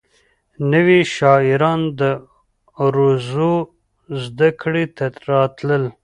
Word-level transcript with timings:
نوي 0.71 1.01
شاعران 1.15 1.81
د 1.99 2.01
عروضو 2.81 3.53
زدکړې 4.23 4.85
ته 4.97 5.05
راتلل. 5.29 5.83